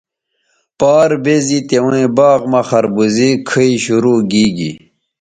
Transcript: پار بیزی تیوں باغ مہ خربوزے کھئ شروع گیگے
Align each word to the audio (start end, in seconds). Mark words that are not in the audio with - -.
پار 0.79 1.09
بیزی 1.23 1.59
تیوں 1.67 2.03
باغ 2.17 2.41
مہ 2.51 2.61
خربوزے 2.69 3.29
کھئ 3.49 3.71
شروع 3.83 4.19
گیگے 4.31 4.71